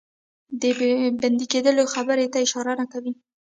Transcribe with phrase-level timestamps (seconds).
[0.61, 0.63] د
[1.21, 3.13] بندي کېدلو خبري ته اشاره نه کوي.